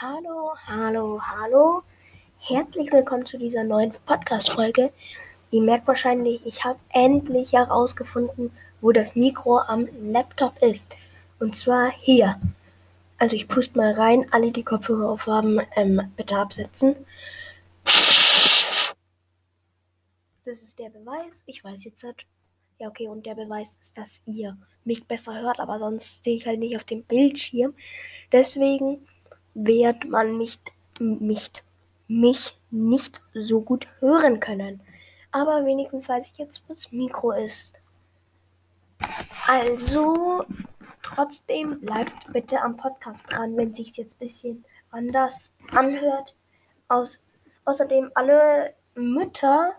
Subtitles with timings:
[0.00, 1.82] Hallo, hallo, hallo.
[2.38, 4.92] Herzlich willkommen zu dieser neuen Podcast-Folge.
[5.50, 10.94] Ihr merkt wahrscheinlich, ich habe endlich herausgefunden, wo das Mikro am Laptop ist.
[11.40, 12.40] Und zwar hier.
[13.18, 14.24] Also ich puste mal rein.
[14.30, 16.94] Alle, die Kopfhörer aufhaben, ähm, bitte absetzen.
[20.44, 21.42] Das ist der Beweis.
[21.46, 22.24] Ich weiß jetzt nicht.
[22.78, 26.46] Ja, okay, und der Beweis ist, dass ihr mich besser hört, aber sonst sehe ich
[26.46, 27.74] halt nicht auf dem Bildschirm.
[28.30, 29.04] Deswegen
[29.64, 30.60] wird man nicht,
[30.98, 31.64] nicht,
[32.06, 34.80] mich nicht so gut hören können.
[35.30, 37.74] Aber wenigstens weiß ich jetzt, wo das Mikro ist.
[39.46, 40.44] Also,
[41.02, 46.34] trotzdem bleibt bitte am Podcast dran, wenn sich jetzt ein bisschen anders anhört.
[46.88, 47.22] Aus,
[47.64, 49.74] außerdem alle Mütter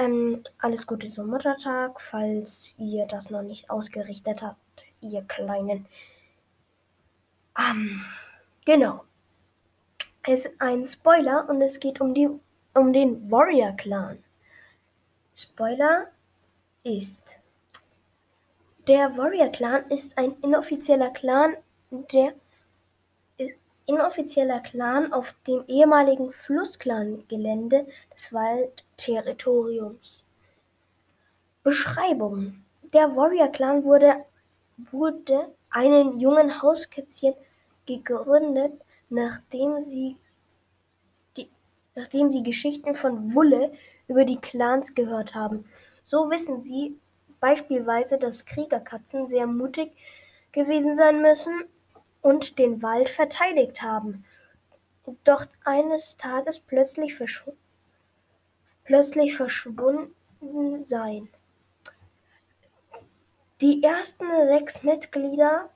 [0.00, 5.86] ähm, alles Gute zum Muttertag, falls ihr das noch nicht ausgerichtet habt, ihr Kleinen.
[7.58, 8.02] Ähm,
[8.64, 9.04] genau.
[10.22, 12.28] Es ist ein Spoiler und es geht um, die,
[12.74, 14.22] um den Warrior Clan.
[15.34, 16.08] Spoiler
[16.82, 17.38] ist.
[18.86, 21.56] Der Warrior Clan ist ein inoffizieller Clan,
[21.90, 22.34] der
[23.86, 30.24] inoffizieller Clan auf dem ehemaligen Flussclan-Gelände des Waldterritoriums.
[31.62, 32.64] Beschreibung:
[32.94, 34.24] Der Warrior-Clan wurde,
[34.76, 37.34] wurde einen jungen Hauskätzchen
[37.98, 38.72] gegründet,
[39.08, 40.16] nachdem sie,
[41.36, 41.48] die,
[41.94, 43.72] nachdem sie Geschichten von Wulle
[44.08, 45.64] über die Clans gehört haben.
[46.04, 46.98] So wissen sie
[47.40, 49.92] beispielsweise, dass Kriegerkatzen sehr mutig
[50.52, 51.64] gewesen sein müssen
[52.22, 54.24] und den Wald verteidigt haben,
[55.24, 57.52] doch eines Tages plötzlich, verschw
[58.84, 61.28] plötzlich verschwunden seien.
[63.60, 65.70] Die ersten sechs Mitglieder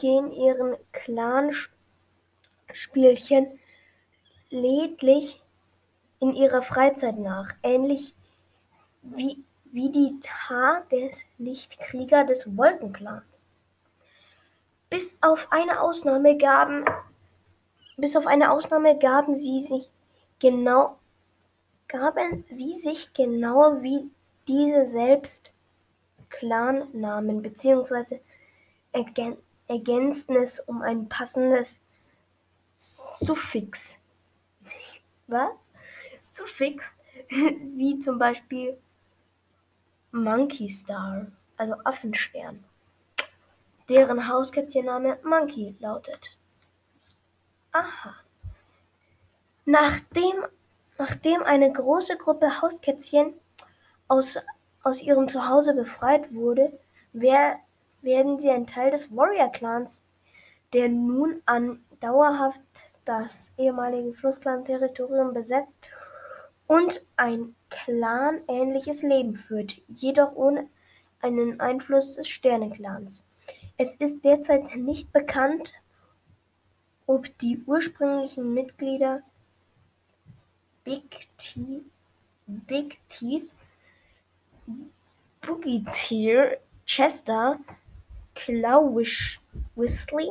[0.00, 3.58] gehen ihren Clanspielchen
[4.50, 5.40] lediglich
[6.18, 8.14] in ihrer Freizeit nach, ähnlich
[9.02, 13.44] wie, wie die Tageslichtkrieger des Wolkenclans.
[14.88, 16.84] Bis auf eine Ausnahme gaben,
[17.96, 19.88] bis auf eine Ausnahme gaben sie sich
[20.40, 20.98] genau,
[21.86, 24.10] gaben sie sich genau wie
[24.48, 25.52] diese selbst
[26.28, 28.18] Clannamen bzw.
[28.92, 29.36] Ergän
[29.70, 31.78] ergänzten es um ein passendes
[32.74, 33.98] Suffix.
[35.26, 35.50] Was?
[36.22, 36.96] Suffix,
[37.28, 38.76] wie zum Beispiel
[40.12, 41.26] Monkey Star,
[41.56, 42.64] also Affenstern
[43.90, 46.36] deren Hauskätzchenname Monkey lautet.
[47.72, 48.14] Aha.
[49.66, 50.44] Nachdem,
[50.96, 53.34] nachdem eine große Gruppe Hauskätzchen
[54.08, 54.38] aus,
[54.82, 56.78] aus ihrem Zuhause befreit wurde,
[57.12, 57.58] wer,
[58.02, 60.04] werden sie ein Teil des Warrior-Clans,
[60.72, 62.60] der nun an dauerhaft
[63.04, 65.80] das ehemalige Flussclan-Territorium besetzt
[66.66, 70.68] und ein Clan-ähnliches Leben führt, jedoch ohne
[71.20, 73.24] einen Einfluss des Sternenclans.
[73.76, 75.74] Es ist derzeit nicht bekannt,
[77.06, 79.22] ob die ursprünglichen Mitglieder
[80.84, 81.82] Big T,
[82.46, 83.56] Big T's,
[85.40, 87.58] Boogie Tear, Chester,
[88.34, 89.40] Clawish,
[89.74, 90.28] Whistly,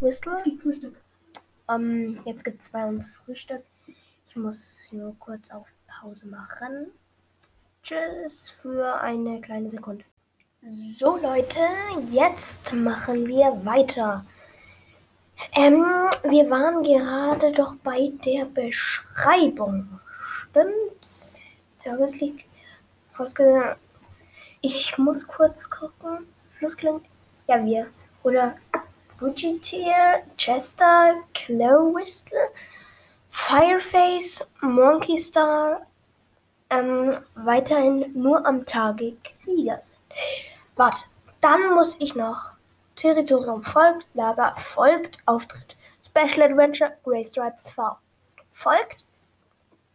[0.00, 0.92] Whistle.
[1.68, 3.62] Um, jetzt gibt es bei uns Frühstück.
[4.28, 6.92] Ich muss nur kurz auf Pause machen.
[7.82, 10.04] Tschüss für eine kleine Sekunde.
[10.64, 11.60] So Leute,
[12.10, 14.24] jetzt machen wir weiter.
[15.54, 15.84] Ähm,
[16.22, 20.00] wir waren gerade doch bei der Beschreibung.
[20.20, 21.62] Stimmt's?
[21.82, 22.44] Tageslicht.
[24.60, 26.26] Ich muss kurz gucken.
[26.58, 27.00] Flussklang.
[27.46, 27.86] Ja, wir.
[28.22, 28.56] Oder
[29.18, 32.50] Budgetier, Chester, Claw Whistle,
[33.28, 35.86] Fireface, Monkey Star,
[36.70, 39.98] ähm, weiterhin nur am Tage Krieger sind.
[40.74, 41.06] Warte,
[41.40, 42.52] dann muss ich noch.
[42.96, 45.76] Territorium folgt, Lager folgt, Auftritt.
[46.04, 47.96] Special Adventure, Grey Stripes V.
[48.52, 49.04] Folgt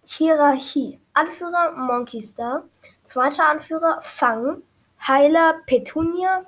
[0.06, 1.00] Hierarchie.
[1.14, 2.64] Anführer Monkey Star.
[3.04, 4.62] Zweiter Anführer Fang.
[5.08, 6.46] Heiler Petunia.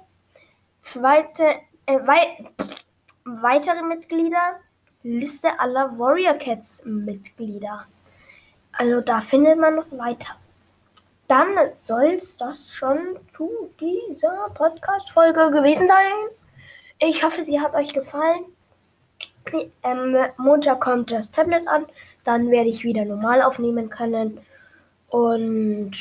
[0.84, 1.44] Zweite,
[1.86, 2.46] äh, wei
[3.26, 4.60] weitere Mitglieder.
[5.02, 7.86] Liste aller Warrior Cats Mitglieder.
[8.72, 10.36] Also da findet man noch weiter
[11.28, 13.50] dann soll es das schon zu
[13.80, 16.30] dieser Podcast-Folge gewesen sein.
[17.00, 18.46] Ich hoffe, sie hat euch gefallen.
[19.84, 21.86] Ähm, Montag kommt das Tablet an,
[22.24, 24.40] dann werde ich wieder normal aufnehmen können.
[25.10, 25.92] Und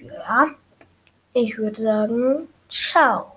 [0.00, 0.48] ja,
[1.32, 3.32] ich würde sagen, ciao.